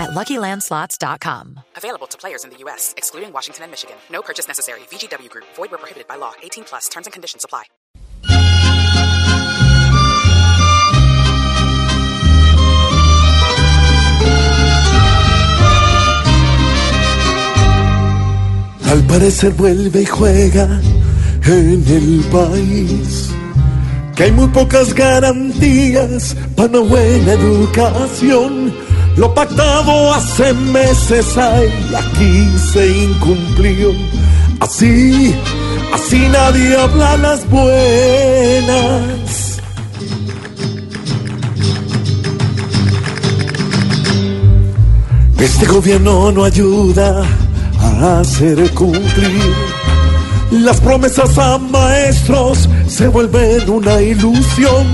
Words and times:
at 0.00 0.10
LuckyLandSlots.com. 0.10 1.60
Available 1.76 2.06
to 2.08 2.18
players 2.18 2.44
in 2.44 2.50
the 2.50 2.56
U.S., 2.64 2.94
excluding 2.96 3.32
Washington 3.32 3.64
and 3.64 3.70
Michigan. 3.70 3.96
No 4.10 4.22
purchase 4.22 4.48
necessary. 4.48 4.80
VGW 4.90 5.28
Group. 5.28 5.44
Void 5.54 5.70
where 5.70 5.78
prohibited 5.78 6.08
by 6.08 6.16
law. 6.16 6.32
18 6.42 6.64
plus. 6.64 6.88
Terms 6.88 7.06
and 7.06 7.12
conditions 7.12 7.44
apply. 7.44 7.64
Al 18.90 19.02
parecer 19.06 19.52
vuelve 19.52 20.02
y 20.02 20.06
juega 20.06 20.80
en 21.44 21.84
el 21.86 22.24
país. 22.32 23.30
Que 24.16 24.24
hay 24.24 24.32
muy 24.32 24.48
pocas 24.48 24.92
garantías 24.94 26.34
para 26.56 26.68
una 26.68 26.80
buena 26.80 27.32
educación. 27.34 28.89
Lo 29.16 29.34
pactado 29.34 30.14
hace 30.14 30.52
meses 30.52 31.36
hay, 31.36 31.68
aquí 31.96 32.48
se 32.72 32.86
incumplió. 33.04 33.92
Así, 34.60 35.34
así 35.92 36.28
nadie 36.28 36.76
habla 36.76 37.16
las 37.16 37.48
buenas. 37.48 37.70
Este 45.38 45.66
gobierno 45.66 46.32
no 46.32 46.44
ayuda 46.44 47.24
a 47.80 48.20
hacer 48.20 48.70
cumplir 48.72 49.80
las 50.50 50.80
promesas 50.80 51.38
a 51.38 51.58
maestros 51.58 52.68
se 52.88 53.06
vuelven 53.06 53.70
una 53.70 54.02
ilusión. 54.02 54.84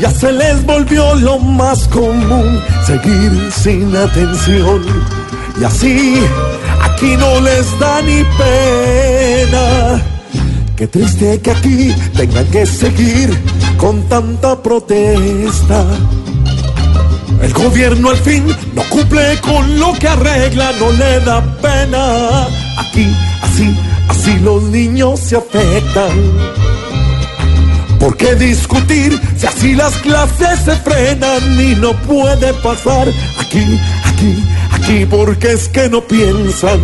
Ya 0.00 0.10
se 0.10 0.30
les 0.30 0.64
volvió 0.64 1.14
lo 1.16 1.38
más 1.38 1.88
común 1.88 2.60
seguir 2.86 3.50
sin 3.52 3.94
atención. 3.96 4.82
Y 5.60 5.64
así 5.64 6.20
aquí 6.82 7.16
no 7.16 7.40
les 7.40 7.78
da 7.80 8.00
ni 8.02 8.22
pena. 8.38 10.00
Qué 10.76 10.86
triste 10.86 11.40
que 11.40 11.50
aquí 11.50 11.94
tengan 12.16 12.46
que 12.46 12.64
seguir 12.64 13.36
con 13.76 14.00
tanta 14.08 14.62
protesta. 14.62 15.84
El 17.42 17.52
gobierno 17.52 18.10
al 18.10 18.16
fin 18.18 18.46
no 18.74 18.82
cumple 18.90 19.40
con 19.40 19.80
lo 19.80 19.92
que 19.94 20.06
arregla, 20.06 20.70
no 20.78 20.92
le 20.92 21.20
da 21.20 21.42
pena. 21.60 22.46
Aquí, 22.78 23.06
así, 23.42 23.76
así 24.08 24.38
los 24.38 24.62
niños 24.62 25.18
se 25.18 25.36
afectan. 25.36 26.67
¿Por 27.98 28.16
qué 28.16 28.34
discutir 28.36 29.20
si 29.36 29.46
así 29.46 29.74
las 29.74 29.94
clases 29.96 30.60
se 30.64 30.76
frenan 30.76 31.60
y 31.60 31.74
no 31.74 31.92
puede 32.02 32.52
pasar? 32.54 33.08
Aquí, 33.40 33.80
aquí, 34.04 34.44
aquí, 34.70 35.06
porque 35.06 35.52
es 35.52 35.68
que 35.68 35.88
no 35.88 36.00
piensan. 36.02 36.80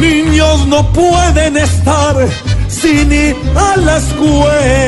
Niños 0.00 0.66
no 0.66 0.90
pueden 0.92 1.56
estar 1.56 2.16
sin 2.68 3.12
ir 3.12 3.36
a 3.54 3.76
la 3.76 3.98
escuela. 3.98 4.83